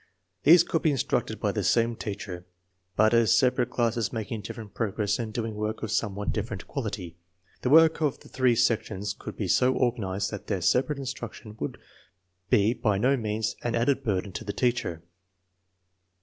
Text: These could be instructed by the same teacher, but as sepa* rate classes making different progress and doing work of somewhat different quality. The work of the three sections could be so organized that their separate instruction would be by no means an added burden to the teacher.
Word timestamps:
These 0.41 0.63
could 0.63 0.81
be 0.81 0.89
instructed 0.89 1.39
by 1.39 1.51
the 1.51 1.63
same 1.63 1.95
teacher, 1.95 2.47
but 2.95 3.13
as 3.13 3.31
sepa* 3.33 3.59
rate 3.59 3.69
classes 3.69 4.11
making 4.11 4.41
different 4.41 4.73
progress 4.73 5.19
and 5.19 5.31
doing 5.31 5.53
work 5.53 5.83
of 5.83 5.91
somewhat 5.91 6.33
different 6.33 6.67
quality. 6.67 7.17
The 7.61 7.69
work 7.69 8.01
of 8.01 8.19
the 8.21 8.27
three 8.27 8.55
sections 8.55 9.13
could 9.13 9.37
be 9.37 9.47
so 9.47 9.75
organized 9.75 10.31
that 10.31 10.47
their 10.47 10.61
separate 10.61 10.97
instruction 10.97 11.55
would 11.59 11.77
be 12.49 12.73
by 12.73 12.97
no 12.97 13.15
means 13.15 13.55
an 13.61 13.75
added 13.75 14.03
burden 14.03 14.31
to 14.31 14.43
the 14.43 14.53
teacher. 14.53 15.03